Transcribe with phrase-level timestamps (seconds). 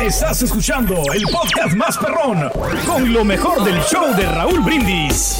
[0.00, 2.50] Estás escuchando el podcast más perrón
[2.86, 5.36] con lo mejor del show de Raúl Brindis.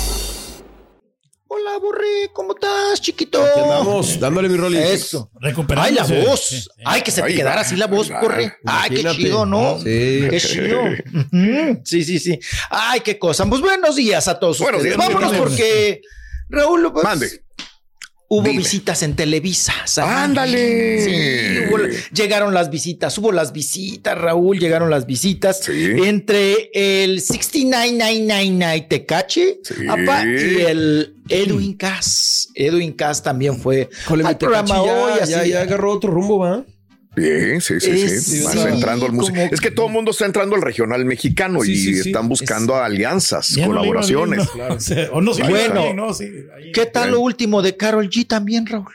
[1.48, 3.42] Hola, Borre, ¿cómo estás, chiquito?
[3.42, 4.74] Aquí andamos, dándole mi rol.
[4.76, 5.30] Eso.
[5.76, 6.46] Ay, la voz.
[6.46, 6.68] Sí, sí.
[6.84, 8.54] Ay, que se te quedara va, así la voz, va, Borre.
[8.66, 9.78] Ay, qué chido, ¿no?
[9.78, 10.26] Sí.
[10.30, 10.80] Qué chido.
[11.84, 12.38] Sí, sí, sí.
[12.68, 13.46] Ay, qué cosa.
[13.46, 14.96] Pues buenos días a todos Buenos ustedes.
[14.96, 16.02] días, Vámonos porque,
[16.50, 17.44] Raúl, pues, Mande.
[18.32, 18.58] Hubo Dime.
[18.58, 19.72] visitas en Televisa.
[19.86, 20.14] ¿sabes?
[20.14, 21.00] ¡Ándale!
[21.04, 21.78] Sí, hubo-
[22.14, 25.72] llegaron las visitas, hubo las visitas, Raúl, llegaron las visitas Sí.
[26.04, 29.74] entre el 69999 Tecache Sí.
[29.88, 32.50] apa, y el Edwin Cass.
[32.54, 35.48] Edwin Cass también fue al programa Tecachi ya, hoy.
[35.50, 36.64] ya agarró otro rumbo, ¿va?
[37.20, 38.42] Bien, sí, sí, Es- sí.
[38.44, 41.72] Vas sí, entrando al Es que todo el mundo está entrando al regional mexicano Sí,
[41.72, 42.08] y sí, sí.
[42.10, 44.48] están buscando alianzas, colaboraciones.
[44.78, 44.94] sí,
[45.48, 46.14] Bueno.
[46.14, 46.30] sí.
[46.72, 48.86] ¿Qué tal lo último de Carol G también, Raúl?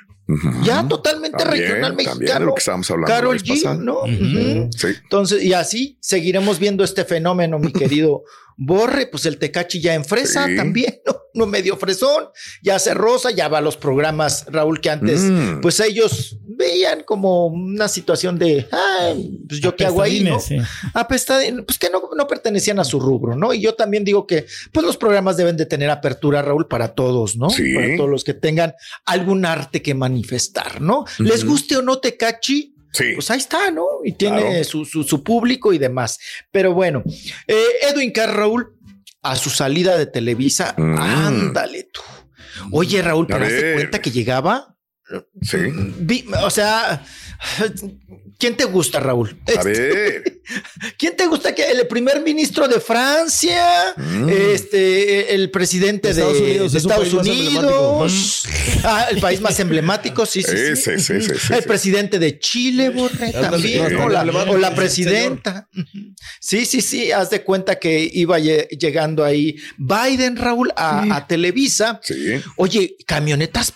[0.63, 2.45] Ya totalmente También, regional también mexicano.
[2.47, 3.75] lo que estábamos hablando la Carol G, pasada.
[3.75, 3.97] ¿no?
[4.75, 4.87] Sí.
[5.03, 8.23] Entonces, y así seguiremos viendo este fenómeno, mi querido
[8.57, 10.55] Borre, pues el Tecachi ya en fresa Sí.
[10.55, 11.15] también, ¿no?
[11.33, 12.27] No medio fresón,
[12.63, 15.59] ya se rosa, ya va a los programas, Raúl, que antes, Mm.
[15.61, 20.39] pues ellos veían como una situación de, ay, pues yo qué hago ahí, ¿no?
[20.39, 20.55] Sí.
[21.65, 23.53] Pues que no, no pertenecían a su rubro, ¿no?
[23.53, 27.35] Y yo también digo que, pues los programas deben de tener apertura, Raúl, para todos,
[27.35, 27.49] ¿no?
[27.49, 27.73] Sí.
[27.73, 28.73] Para todos los que tengan
[29.05, 31.05] algún arte que manifestar, ¿no?
[31.19, 33.11] Les guste o no Tecachi, Sí.
[33.15, 33.85] pues ahí está, ¿no?
[34.03, 34.63] Y tiene Claro.
[34.63, 36.19] su, su, su público y demás.
[36.51, 37.03] Pero bueno,
[37.47, 38.73] eh, Edwin Carr Raúl,
[39.21, 40.97] a su salida de Televisa, Mm.
[40.99, 42.01] ándale tú.
[42.71, 44.74] Oye, Raúl, ¿te das cuenta que llegaba?
[45.41, 45.57] Sí.
[45.99, 47.05] Vi- o sea,
[48.39, 49.37] ¿quién te gusta, Raúl?
[49.57, 50.41] A ver.
[50.97, 54.29] ¿Quién te gusta que el primer ministro de Francia, Mm.
[54.29, 58.43] este, el presidente de Estados Unidos, de Estados Unidos,
[58.83, 60.75] ah, el país más emblemático, sí, sí, sí.
[60.75, 61.67] Sí, sí, sí, sí, el sí.
[61.67, 65.67] presidente de Chile, Borre, también, no, o, la, o presidenta.
[66.39, 71.27] Sí, sí, sí, haz de cuenta que iba lle- llegando ahí Biden, Raúl, a, a
[71.27, 71.99] Televisa.
[72.03, 72.41] Sí.
[72.57, 73.73] Oye, camionetas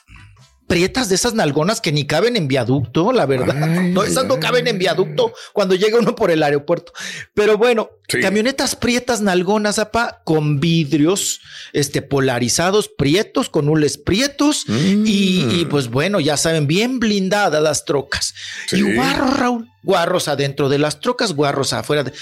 [0.70, 3.58] prietas de esas nalgonas que ni caben en viaducto, la verdad.
[3.62, 6.94] Ay, no, esas no caben en viaducto cuando llega uno por el aeropuerto.
[7.34, 8.22] Pero bueno, Sí.
[8.22, 11.42] camionetas prietas nalgonas, apa, con vidrios
[11.74, 14.64] este, polarizados, prietos, con hules prietos.
[14.68, 15.06] Mm.
[15.06, 18.34] Y, y, pues bueno, ya saben, bien blindadas las trocas.
[18.68, 18.78] Sí.
[18.78, 22.04] Y guarros, Raúl, guarros adentro de las trocas, guarros afuera.
[22.04, 22.14] De...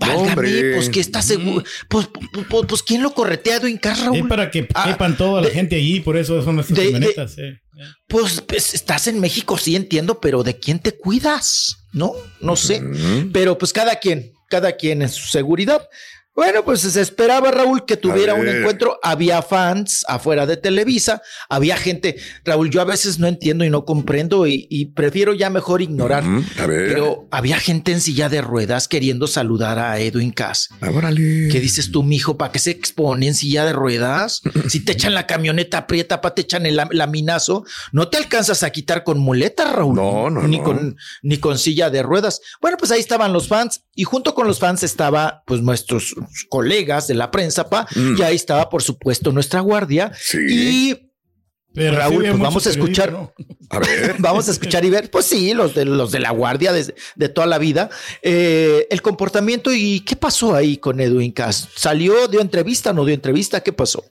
[0.00, 1.62] Válgame, pues que está seguro.
[1.88, 4.28] Pues, pues, pues, pues, ¿quién lo corretea, Edwin Carr, Es Raúl?
[4.28, 7.42] para que Ah, quepan toda la de- gente allí, por eso son nuestras de- sí.
[8.08, 11.76] Pues, pues, estás en México, sí entiendo, pero ¿de quién te cuidas?
[11.92, 12.82] No, no sé.
[13.32, 15.88] Pero pues cada quien, cada quien en su seguridad.
[16.40, 18.98] Bueno, pues se esperaba, Raúl, que tuviera un encuentro.
[19.02, 21.20] Había fans afuera de Televisa,
[21.50, 22.16] había gente.
[22.46, 26.24] Raúl, yo a veces no entiendo y no comprendo y, y prefiero ya mejor ignorar.
[26.58, 26.88] A ver.
[26.94, 30.70] Pero había gente en silla de ruedas queriendo saludar a Edwin Cass.
[30.80, 30.88] Ah.
[31.14, 32.38] ¿Qué dices tú, mijo?
[32.38, 34.40] ¿Para qué se expone en silla de ruedas?
[34.68, 38.62] Si te echan la camioneta aprieta, pa, te echan el lam- laminazo, no te alcanzas
[38.62, 39.94] a quitar con muleta, Raúl.
[39.94, 40.64] No, no, Ni no.
[40.64, 42.40] con, ni con silla de ruedas.
[42.62, 46.14] Bueno, pues ahí estaban los fans y junto con los fans estaba, pues, nuestros
[46.48, 48.16] colegas de la prensa, pa, Mm.
[48.18, 50.12] y ahí estaba, por supuesto, nuestra guardia.
[50.18, 50.38] Sí.
[50.48, 51.10] Y
[51.72, 53.12] Pero Raúl, pues vamos a escuchar.
[53.12, 53.32] ¿no?
[53.70, 54.16] A ver.
[54.18, 57.28] Vamos a escuchar y ver, pues sí, los de los de la guardia de, de
[57.28, 57.88] toda la vida,
[58.22, 61.68] eh, el comportamiento y qué pasó ahí con Edwin Cass.
[61.76, 63.60] ¿Salió, dio entrevista, no dio entrevista?
[63.60, 64.04] ¿Qué pasó?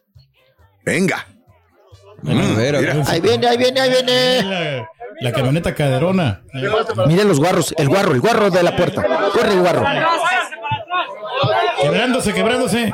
[0.85, 1.27] Venga.
[2.25, 3.03] A ver, a ver.
[3.07, 4.41] Ahí viene, ahí viene, ahí viene.
[4.43, 4.87] La,
[5.19, 6.43] la camioneta caderona.
[7.07, 9.03] Miren los guarros, el guarro, el guarro de la puerta.
[9.33, 9.83] Corre el guarro.
[11.81, 12.91] Quebrándose, quebrándose.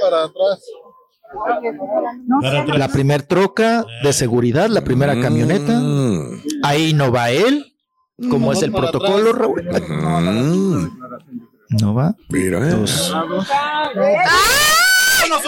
[0.00, 0.64] Para atrás.
[2.76, 5.72] La primer troca de seguridad, la primera camioneta.
[5.80, 6.42] Mm.
[6.62, 7.74] Ahí no va él,
[8.30, 9.62] como es el protocolo, Raúl.
[9.62, 10.88] Mm.
[11.80, 12.14] No va.
[12.28, 12.60] Mira.
[12.68, 13.14] Dos.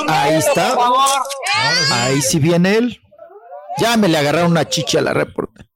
[0.09, 0.77] Ahí está.
[1.93, 3.01] Ahí sí viene él.
[3.79, 5.69] Ya me le agarraron una chicha a la reporte.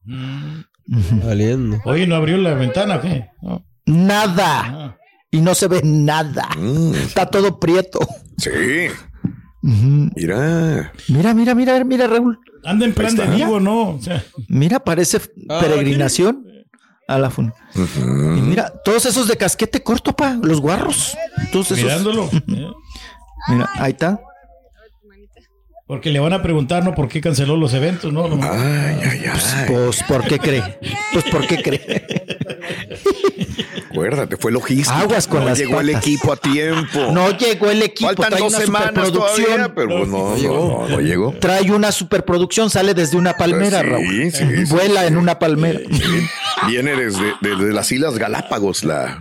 [1.22, 1.80] Saliendo.
[1.84, 3.28] Oye, ¿no abrió la ventana o qué?
[3.42, 3.64] No.
[3.86, 4.60] Nada.
[4.60, 4.96] Ah.
[5.30, 6.48] Y no se ve nada.
[6.58, 6.94] Mm.
[6.94, 8.00] Está todo prieto.
[8.38, 8.88] Sí.
[9.62, 10.92] Mira.
[11.08, 12.38] Mira, mira, mira, mira, Raúl.
[12.64, 13.90] Anda en plan de vivo, ¿no?
[13.90, 16.44] O sea, Mira, parece Ah, peregrinación
[17.06, 17.52] a la fun.
[17.74, 21.16] Y mira, todos esos de casquete corto, pa, los guarros.
[21.52, 21.84] Todos esos.
[21.84, 22.30] mirándolo.
[23.48, 24.20] Mira, ahí está.
[25.90, 26.94] Porque le van a preguntar, ¿no?
[26.94, 28.28] ¿Por qué canceló los eventos, no?
[28.28, 28.38] No.
[28.44, 29.66] Ay, ay, ay.
[29.66, 30.62] Pues, ¿por qué cree?
[31.12, 32.04] Pues, ¿por qué cree?
[34.00, 34.98] Acuérdate, fue logística.
[35.00, 37.12] Aguas con no las llegó el equipo a tiempo.
[37.12, 38.08] No llegó el equipo.
[38.08, 39.46] Faltan trae dos una semanas superproducción.
[39.46, 41.32] todavía, pero pues no, no, no llegó.
[41.38, 44.32] Trae una superproducción, sale desde una palmera, Pues sí, Raúl.
[44.32, 45.06] sí, sí, Vuela sí.
[45.08, 45.80] en una palmera.
[46.66, 49.20] Viene desde, desde las Islas Galápagos la,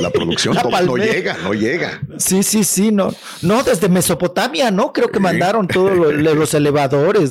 [0.00, 0.54] la producción.
[0.54, 1.12] La no, palmera.
[1.12, 2.00] llega, no llega.
[2.18, 3.14] Sí, sí, sí, no.
[3.42, 4.92] No, desde Mesopotamia, ¿no?
[4.92, 7.30] Creo que mandaron todos lo- los elevadores.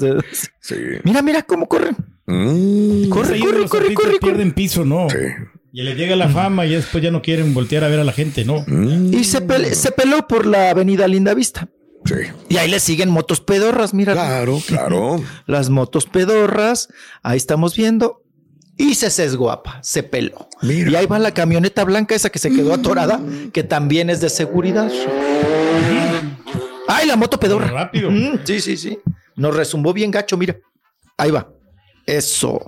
[1.03, 1.95] Mira, mira cómo corren.
[2.25, 4.19] Mm, Corre, Ahí corre, los corre, corre, corre.
[4.19, 5.09] pierden piso, ¿no?
[5.09, 5.17] sí.
[5.75, 8.11] Y les llega la fama y después ya no quieren voltear a ver a la
[8.13, 8.63] gente, ¿no?
[9.11, 11.67] Y se, pele- se peló por la avenida Linda Vista.
[12.05, 12.13] sí.
[12.47, 14.13] Y ahí le siguen motos pedorras, mira.
[14.13, 15.23] Claro, claro.
[15.47, 16.89] Las motos pedorras,
[17.23, 18.21] ahí estamos viendo.
[18.77, 20.47] Y se sesgó, apa, se peló.
[20.61, 20.89] Mira.
[20.91, 23.19] Y ahí va la camioneta blanca esa que se quedó atorada,
[23.51, 24.91] que también es de seguridad.
[26.87, 27.67] Ay, la moto pedorra.
[27.71, 28.11] Rápido.
[28.11, 28.99] Mm, sí, sí, sí.
[29.35, 30.57] Nos resumbó bien gacho, mira.
[31.17, 31.49] Ahí va.
[32.05, 32.63] Eso.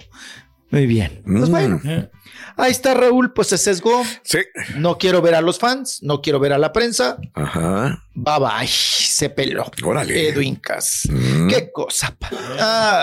[0.76, 1.22] Muy bien.
[1.26, 1.52] Pues Mm.
[1.52, 2.10] bueno, Eh,
[2.58, 4.04] ahí está Raúl, pues se sesgó.
[4.24, 4.40] Sí.
[4.76, 7.18] No quiero ver a los fans, no quiero ver a la prensa.
[7.34, 8.02] Ajá.
[8.18, 9.70] Bye bye, se peló.
[9.84, 10.30] Órale.
[10.30, 11.02] Edwin Cass.
[11.12, 11.48] Mm.
[11.50, 12.16] Qué cosa.
[12.18, 12.30] pa.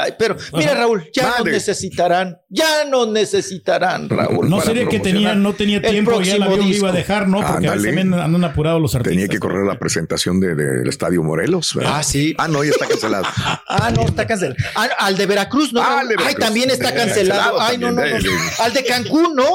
[0.04, 1.50] Ay, pero mira, Raúl, ya nos Mande.
[1.52, 4.48] necesitarán, ya nos necesitarán, Raúl.
[4.48, 7.40] No sería que tenía, no tenía tiempo, ya el avión iba a dejar, ¿no?
[7.46, 9.12] Porque a veces también andan apurados los artistas.
[9.12, 11.74] Tenía que correr la presentación de- del Estadio Morelos.
[11.74, 11.92] ¿verdad?
[11.96, 12.34] Ah, sí.
[12.38, 13.24] Ah, no, ya está cancelado.
[13.68, 14.56] Ah, no, está cancelado.
[14.74, 15.82] Ah, al de Veracruz, ¿no?
[15.82, 17.60] Ah, al de Ay, también está cancelado.
[17.68, 18.30] Ay, no, no, no.
[18.60, 19.48] Al de Cancún, ¿no?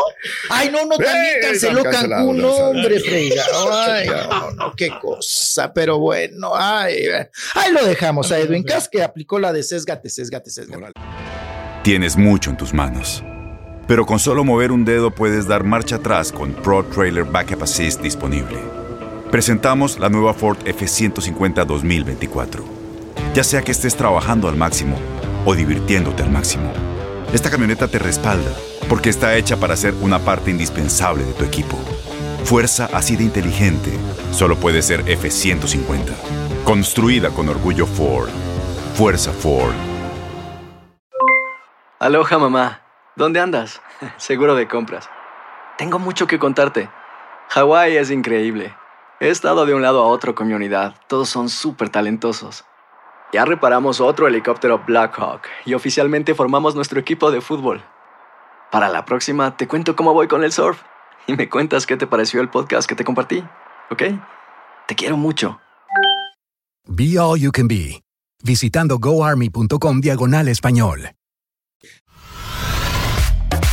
[0.49, 3.43] Ay, no, no, también canceló Cancún, hombre, frega.
[3.71, 5.73] Ay, no, no, qué cosa.
[5.73, 7.07] Pero bueno, ay,
[7.55, 10.93] ahí lo dejamos a Edwin Cass que aplicó la de sesgate, sesgate, sesgate.
[11.83, 13.23] Tienes mucho en tus manos.
[13.87, 18.01] Pero con solo mover un dedo puedes dar marcha atrás con Pro Trailer Backup Assist
[18.01, 18.57] disponible.
[19.31, 22.65] Presentamos la nueva Ford F150 2024.
[23.33, 24.97] Ya sea que estés trabajando al máximo
[25.45, 26.73] o divirtiéndote al máximo,
[27.33, 28.51] esta camioneta te respalda
[28.87, 31.77] porque está hecha para ser una parte indispensable de tu equipo.
[32.45, 33.91] Fuerza así de inteligente
[34.31, 36.13] solo puede ser F150.
[36.63, 38.29] Construida con orgullo Ford.
[38.95, 39.73] Fuerza Ford.
[41.99, 42.81] Aloha mamá,
[43.15, 43.81] ¿dónde andas?
[44.17, 45.09] Seguro de compras.
[45.77, 46.89] Tengo mucho que contarte.
[47.49, 48.75] Hawái es increíble.
[49.19, 50.95] He estado de un lado a otro con mi unidad.
[51.07, 52.65] Todos son súper talentosos.
[53.33, 57.83] Ya reparamos otro helicóptero Blackhawk y oficialmente formamos nuestro equipo de fútbol.
[58.71, 60.81] Para la próxima te cuento cómo voy con el surf
[61.27, 63.43] y me cuentas qué te pareció el podcast que te compartí,
[63.91, 64.03] ¿ok?
[64.87, 65.59] Te quiero mucho.
[66.85, 68.01] Be All You Can Be,
[68.43, 71.11] visitando goarmy.com diagonal español.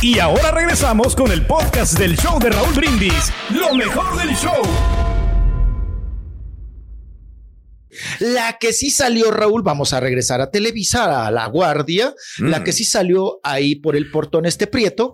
[0.01, 3.31] Y ahora regresamos con el podcast del show de Raúl Brindis.
[3.49, 4.61] Lo mejor del show.
[8.19, 12.13] La que sí salió, Raúl, vamos a regresar a Televisa, a La Guardia.
[12.39, 15.13] La que sí salió ahí por el portón este prieto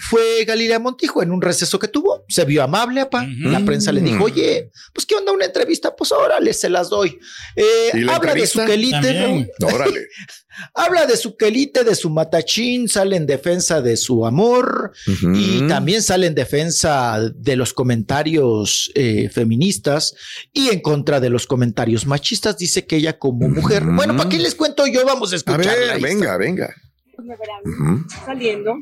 [0.00, 2.24] fue Galilea Montijo en un receso que tuvo.
[2.28, 3.26] Se vio amable, apa.
[3.38, 7.18] La prensa le dijo, oye, pues qué onda una entrevista, pues órale, se las doy.
[7.56, 9.50] Eh, ¿Y la habla de su quelite.
[9.62, 10.08] Órale.
[10.74, 14.92] Habla de su quelite, de su matachín, sale en defensa de su amor
[15.34, 20.14] y también sale en defensa de los comentarios eh, feministas
[20.52, 22.21] y en contra de los comentarios machistas.
[22.58, 25.04] Dice que ella como mujer, bueno, ¿para qué les cuento yo?
[25.04, 25.76] Vamos a A escuchar.
[25.76, 26.74] ver, venga, venga.
[27.18, 28.08] me verán Ujú.
[28.26, 28.74] saliendo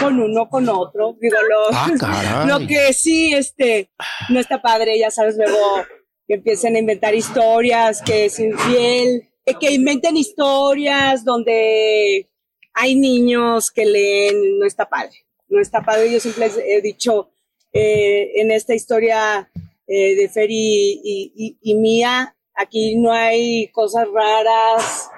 [0.00, 1.16] con uno, con otro.
[1.20, 3.90] Digo, lo, Ah, lo que sí, este,
[4.30, 5.84] no está padre, ya sabes, luego
[6.26, 12.28] que empiecen a inventar historias, que es infiel, eh, que inventen historias donde
[12.74, 15.14] hay niños que leen, no está padre,
[15.48, 16.10] no está padre.
[16.10, 17.30] Yo siempre les he dicho
[17.72, 19.48] eh, en esta historia
[19.86, 21.00] eh, de Fer y,
[21.36, 25.10] y- y mía, aquí no hay cosas raras,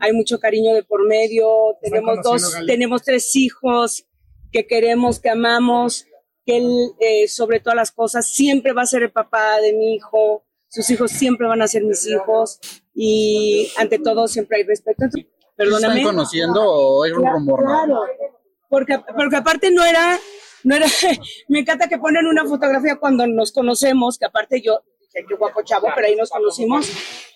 [0.00, 1.48] hay mucho cariño de por medio,
[1.82, 4.06] tenemos dos, tenemos tres hijos
[4.50, 6.06] que queremos, que amamos,
[6.44, 9.94] que él, eh, sobre todas las cosas, siempre va a ser el papá de mi
[9.94, 12.58] hijo, sus hijos siempre van a ser mis hijos,
[12.94, 15.04] y ante todo siempre hay respeto.
[15.56, 16.00] Perdóname.
[16.00, 17.62] ¿Están conociendo o es un rumor?
[17.64, 18.00] Claro,
[18.68, 20.18] porque, porque aparte no era,
[20.64, 20.86] no era,
[21.48, 24.80] me encanta que ponen una fotografía cuando nos conocemos, que aparte yo,
[25.12, 26.86] qué guapo chavo, pero ahí nos conocimos,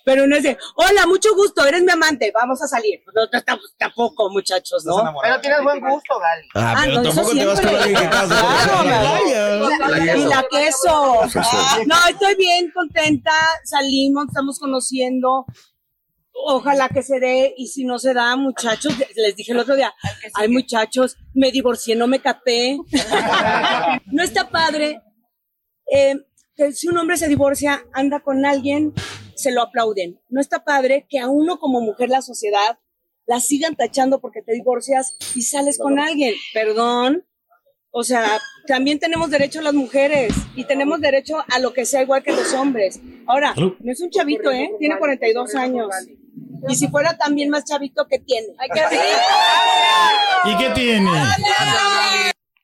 [0.05, 3.03] pero no es de, hola, mucho gusto, eres mi amante, vamos a salir.
[3.15, 4.97] No, tam- tampoco, muchachos, ¿no?
[5.23, 6.49] Pero tienes buen gusto, Gali.
[6.55, 10.17] Ah, pero no, eso tampoco te vas conocer en la Claro, playa.
[10.17, 11.21] Y la queso.
[11.87, 13.33] No, estoy bien contenta.
[13.65, 15.45] Salimos, estamos conociendo.
[16.33, 17.55] Ojalá que se dé.
[17.57, 19.95] Y si no se da, muchachos, les dije el otro día,
[20.35, 22.79] ay muchachos, me divorcié, no me capé.
[24.07, 25.01] No está padre.
[25.91, 26.15] eh,
[26.57, 28.93] que si un hombre se divorcia, anda con alguien,
[29.35, 30.21] se lo aplauden.
[30.29, 32.79] No está padre que a uno como mujer, la sociedad,
[33.27, 36.35] la sigan tachando porque te divorcias y sales con alguien.
[36.53, 37.27] Perdón.
[37.91, 42.03] O sea, también tenemos derecho a las mujeres y tenemos derecho a lo que sea
[42.03, 43.01] igual que los hombres.
[43.27, 44.71] Ahora, no es un chavito, ¿eh?
[44.81, 45.89] Tiene 42 años.
[46.69, 48.49] Y si fuera también más chavito, ¿qué tiene?
[50.45, 51.11] ¿Y qué tiene?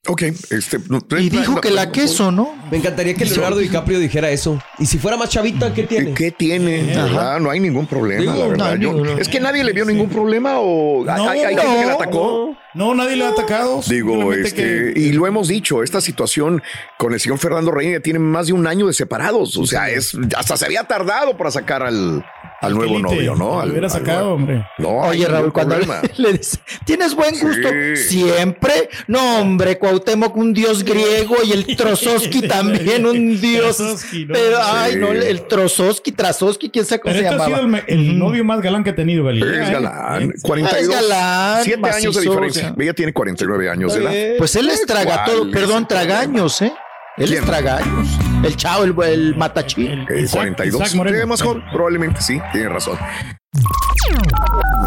[0.09, 0.79] Ok, este.
[0.89, 2.55] no, Y dijo que la queso, ¿no?
[2.71, 4.59] Me encantaría que Leonardo DiCaprio dijera eso.
[4.79, 6.15] Y si fuera más chavita, ¿qué tiene?
[6.15, 6.85] ¿Qué tiene?
[6.85, 7.39] ¿verdad?
[7.39, 8.77] No hay ningún problema, Digo, la verdad.
[8.77, 9.19] no, Yo- ninguno.
[9.19, 12.57] es que nadie le vio ningún problema o hay, hay- gente que le atacó.
[12.73, 13.81] No, nadie le ha atacado.
[13.89, 16.63] Digo, este, y lo hemos dicho, esta situación
[16.99, 19.57] con el señor Fernando Reina tiene más de un año de separados.
[19.59, 22.25] O sea, es hasta se había tardado para sacar al,
[22.61, 23.61] al nuevo novio, ¿no?
[23.61, 24.67] Al- hubiera al sacado, hombre.
[24.79, 25.77] No, Oye, Raúl, cuando
[26.19, 27.69] le, dice, ¿tienes buen gusto?
[27.95, 28.21] Sí.
[28.21, 28.89] Siempre.
[29.07, 33.79] No, hombre, Cuauhtémoc, un dios griego y el Trozoski también, un dios.
[34.33, 37.85] Pero, ay, no, el Trozoski, Trazoski, quién sabe cómo Pero se este ha sido llamaba.
[37.87, 39.65] el, novio más galán que ha tenido Galilea.
[39.65, 40.33] Es galán.
[40.37, 40.43] Sí.
[40.43, 40.83] 42.
[40.83, 42.63] Es galán, 7 años de diferencia.
[42.71, 42.85] o sea.
[42.85, 44.39] Ella tiene 49 años de edad.
[44.39, 46.73] Pues él es traga ¿Cuál todo, es perdón, tragaños, ¿eh?
[47.21, 47.41] Él ¿Quién?
[47.43, 48.09] es tragaños.
[48.43, 50.07] El chavo, el, el matachín.
[50.17, 50.81] Isaac- 42.
[50.81, 51.27] Isaac Moreno.
[51.27, 52.99] Más joven, probablemente sí, tiene razón.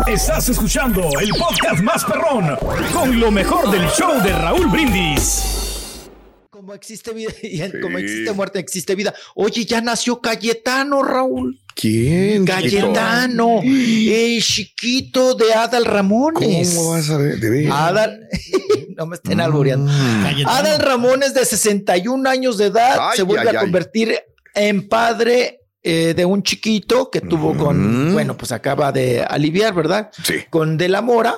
[0.08, 2.58] Estás escuchando el podcast más perrón
[2.92, 6.10] con lo mejor del show de Raúl Brindis.
[6.50, 9.14] Como existe vida, y como existe muerte, existe vida.
[9.36, 11.60] Oye, ya nació Cayetano, Raúl.
[11.76, 12.46] ¿Quién?
[12.46, 16.76] Cayetano, el chiquito de Adal Ramones.
[16.76, 17.40] ¿Cómo vas a ver?
[17.40, 17.68] De.
[17.72, 18.28] Adal,
[18.98, 19.92] no me estén albureando.
[20.24, 20.56] Cayetano.
[20.56, 23.66] Adal Ramones, de 61 años de edad, Ay, se vuelve ay, a ay.
[23.66, 24.20] convertir
[24.56, 28.14] en padre eh, de un chiquito que tuvo con, Mm.
[28.14, 30.10] bueno, pues acaba de aliviar, ¿verdad?
[30.24, 30.36] Sí.
[30.50, 31.36] Con De la Mora.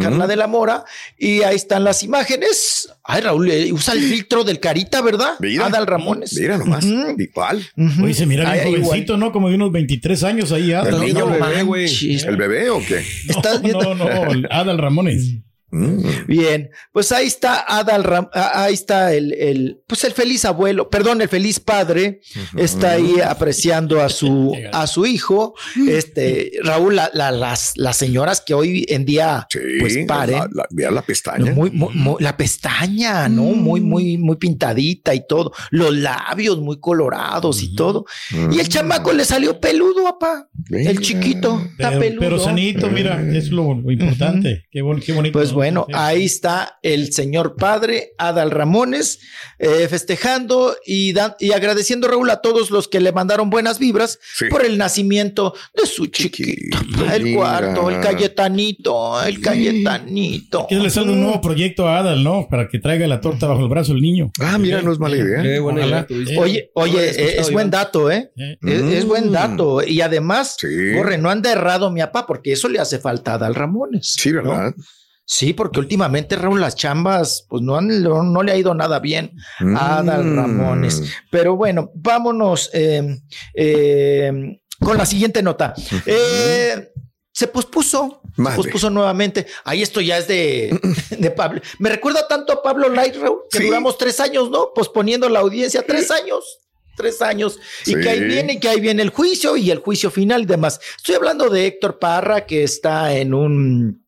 [0.00, 0.84] Carla de la Mora,
[1.18, 2.88] y ahí están las imágenes.
[3.04, 5.34] Ay, Raúl, eh, usa el filtro del Carita, ¿verdad?
[5.40, 5.66] Mira.
[5.66, 6.32] Adal Ramones.
[6.38, 6.84] Mira nomás.
[6.84, 7.16] Ujú.
[7.18, 7.66] Igual.
[7.76, 8.04] Ujú.
[8.04, 9.32] Oye, se mira bien jovencito, ¿no?
[9.32, 10.72] Como de unos 23 años ahí.
[10.72, 10.94] Adal.
[10.94, 12.16] El niño No bebé, güey.
[12.24, 13.04] ¿El bebé o qué?
[13.28, 13.94] ¿Estás No, viendo?
[13.96, 15.32] no, no, Adal Ramones.
[15.74, 16.02] Mm.
[16.26, 20.90] Bien, pues ahí está Adal Ram, ah, ahí está el, el, pues el feliz abuelo,
[20.90, 22.20] perdón, el feliz padre,
[22.56, 25.54] está ahí apreciando a su, a su hijo,
[25.88, 30.90] este, Raúl, la- la- las, las señoras que hoy en día, Sí, pues paren, la,
[30.90, 31.52] la- pestaña.
[31.52, 33.42] muy, muy- muy- la pestaña, ¿no?
[33.44, 38.04] Muy, muy, muy pintadita y todo, los labios muy colorados y todo,
[38.50, 42.20] y el chamaco le salió peludo, papá, el chiquito, está peludo.
[42.20, 44.66] pero sanito, mira, es lo, lo importante.
[44.70, 45.32] qué, bon- qué bonito.
[45.38, 45.94] Pues bueno, Sí.
[45.96, 49.20] ahí está el señor padre Adal Ramones
[49.60, 54.46] eh, festejando y, y agradeciendo Raúl a todos los que le mandaron buenas vibras Sí.
[54.50, 56.78] por el nacimiento de su chiquito.
[57.12, 57.36] El mira.
[57.36, 60.66] cuarto, el Cayetanito, el Cayetanito.
[60.68, 62.48] Que le sale un nuevo proyecto a Adal, ¿no?
[62.50, 64.32] Para que traiga la torta bajo el brazo el niño.
[64.40, 65.42] Ah, mira, no es mala idea.
[65.42, 66.06] Qué buena idea.
[66.40, 68.32] Oye, No lo oye, eh, es buen dato, ¿eh?
[68.36, 69.32] Eh, Es, es buen Mm.
[69.32, 69.82] dato.
[69.86, 70.66] Y además, Sí.
[70.96, 74.14] corre, no anda errado mi papá, porque eso le hace falta a Adal Ramones.
[74.18, 74.74] Sí, ¿verdad?
[75.24, 78.98] Sí, porque últimamente Raúl las chambas, pues no, han- no, no le ha ido nada
[78.98, 79.32] bien
[79.76, 80.36] a Adal Mm.
[80.36, 81.02] Ramones.
[81.30, 83.18] Pero bueno, vámonos eh,
[83.54, 85.74] eh, con la siguiente nota.
[86.06, 86.88] Eh,
[87.32, 88.56] se pospuso, Madre.
[88.56, 89.46] se pospuso nuevamente.
[89.64, 90.78] Ahí esto ya es de,
[91.18, 91.62] de Pablo.
[91.78, 93.66] Me recuerda tanto a Pablo Light, Raúl, que Sí.
[93.66, 94.70] duramos tres años, ¿no?
[94.74, 96.58] Posponiendo la audiencia, tres años.
[96.96, 97.58] Tres años.
[97.86, 98.00] Y Sí.
[98.00, 100.78] que ahí viene, y que ahí viene el juicio y el juicio final y demás.
[100.98, 104.01] Estoy hablando de Héctor Parra, que está en un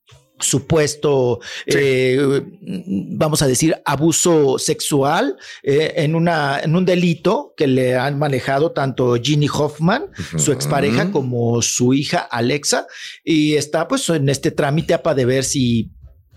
[0.45, 7.97] supuesto, eh, vamos a decir, abuso sexual eh, en, una, en un delito que le
[7.97, 12.87] han manejado tanto Ginny Hoffman, su expareja, como su hija Alexa,
[13.25, 15.91] y está pues en este trámite para de ver si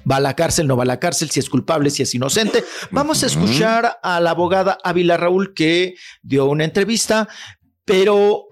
[0.09, 2.63] va a la cárcel, no va a la cárcel, si es culpable, si es inocente.
[2.91, 7.27] Vamos a escuchar a la abogada Ávila Raúl que dio una entrevista,
[7.85, 8.47] pero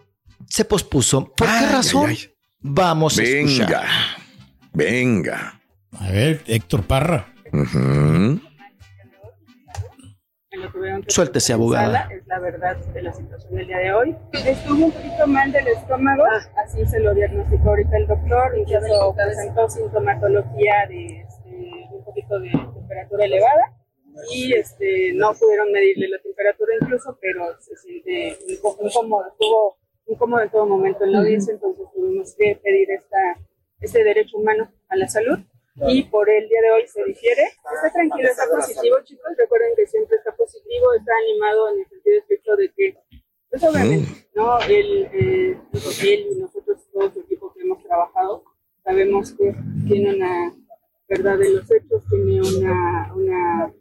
[0.49, 1.33] se pospuso.
[1.35, 2.09] ¿Por qué razón?
[2.09, 2.29] ay, ay.
[2.59, 3.85] Vamos a escuchar.
[4.75, 5.61] Venga.
[5.99, 7.33] A ver, Héctor Parra.
[10.85, 12.03] Vieron que Suéltese, abogada.
[12.03, 14.15] sala, Es la verdad de la situación del día de hoy.
[14.33, 16.23] Estuvo un poquito mal del estómago,
[16.63, 22.51] así se lo diagnosticó ahorita el doctor, incluso presentó sintomatología de este, un poquito de
[22.51, 23.73] temperatura elevada
[24.31, 29.77] y este, no pudieron medirle la temperatura incluso, pero se siente un poco incómodo, estuvo
[30.07, 33.39] incómodo en todo momento en la audiencia, entonces tuvimos que pedir esta,
[33.85, 35.39] este derecho humano a la salud
[35.87, 37.43] y por el día de hoy se difiere.
[37.43, 39.31] Está tranquilo, está positivo, chicos.
[39.37, 42.97] Recuerden que siempre está positivo, está animado en el sentido estricto de que,
[43.49, 44.59] pues obviamente, ¿no?
[44.61, 45.57] Él, eh,
[46.03, 48.43] él y nosotros, todo su equipo que hemos trabajado,
[48.83, 49.53] sabemos que
[49.87, 50.55] tiene una
[51.09, 53.73] verdad de los hechos, tiene una, una,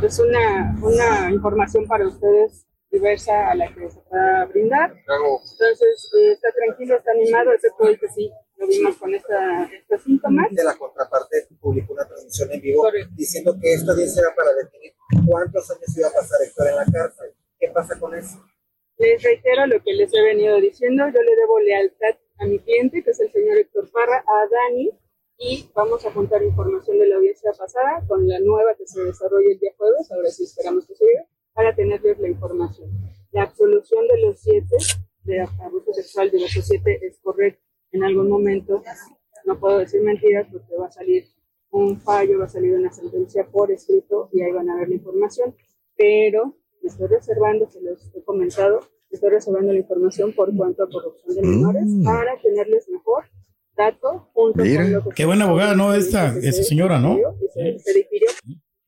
[0.00, 2.66] pues una, una información para ustedes
[2.96, 4.94] diversa a la que se pueda brindar.
[4.96, 10.02] Entonces, eh, está tranquilo, está animado, excepto hoy que sí, lo vimos con esta, estos
[10.02, 10.50] síntomas.
[10.50, 14.92] de la contraparte publicó una transmisión en vivo diciendo que esta audiencia era para definir
[15.28, 17.34] cuántos años iba a pasar Héctor en la cárcel.
[17.58, 18.42] ¿Qué pasa con eso?
[18.98, 23.02] Les reitero lo que les he venido diciendo, yo le debo lealtad a mi cliente,
[23.02, 24.90] que es el señor Héctor Parra, a Dani,
[25.38, 29.50] y vamos a juntar información de la audiencia pasada con la nueva que se desarrolla
[29.52, 31.26] el día jueves, ahora sí esperamos que se llegue,
[31.56, 32.90] para tenerles la información.
[33.32, 34.76] La absolución de los siete,
[35.24, 37.62] de abuso sexual de los siete, es correcta.
[37.92, 38.82] En algún momento,
[39.46, 41.24] no puedo decir mentiras porque va a salir
[41.70, 44.96] un fallo, va a salir una sentencia por escrito y ahí van a ver la
[44.96, 45.54] información,
[45.96, 50.90] pero me estoy reservando, se los he comentado, estoy reservando la información por cuanto a
[50.90, 53.24] corrupción de menores para tenerles mejor
[53.76, 55.94] dato junto con lo que Qué buena abogada, ¿no?
[55.94, 57.16] Esta, esa señora, ¿no?
[57.54, 58.28] se, se difirió.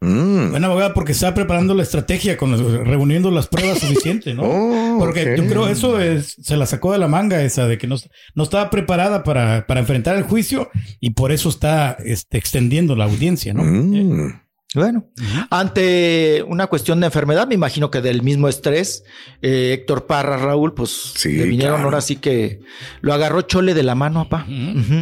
[0.00, 4.42] Buena abogada porque está preparando la estrategia, con los- reuniendo las pruebas suficientes, ¿no?
[4.98, 7.87] Oh, porque yo creo eso es, se la sacó de la manga esa, de que
[7.87, 7.96] no,
[8.34, 13.04] no estaba preparada para, para enfrentar el juicio y por eso está este, extendiendo la
[13.04, 13.62] audiencia, ¿no?
[13.64, 14.40] Mm.
[14.74, 15.09] Bueno,
[15.48, 19.02] ante una cuestión de enfermedad, me imagino que del mismo estrés,
[19.40, 21.85] eh, Héctor Parra, Raúl, pues le vinieron claro.
[21.85, 22.61] ahora sí que
[23.00, 24.46] lo agarró Chole de la mano, papá.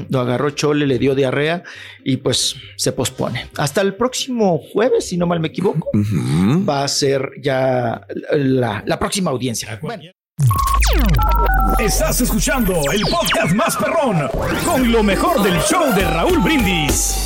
[0.09, 1.65] Lo agarró Chole, le dio diarrea
[2.05, 3.51] y pues se pospone.
[3.57, 8.99] Hasta el próximo jueves, si no mal me equivoco, va a ser ya la, la
[9.01, 9.81] próxima audiencia.
[9.83, 10.05] Bueno.
[11.81, 14.29] Estás escuchando el podcast más perrón
[14.65, 17.26] con lo mejor del show de Raúl Brindis.